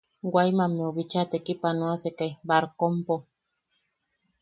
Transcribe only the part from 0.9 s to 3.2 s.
bicha tekipanoasekai barkompo.